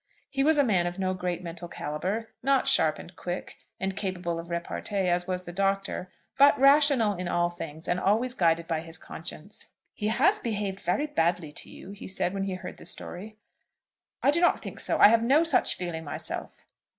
[0.31, 4.39] He was a man of no great mental calibre, not sharp, and quick, and capable
[4.39, 8.81] of repartee as was the Doctor, but rational in all things, and always guided by
[8.81, 9.69] his conscience.
[9.93, 13.37] "He has behaved very badly to you," he said, when he heard the story.
[14.23, 16.65] "I do not think so; I have no such feeling myself."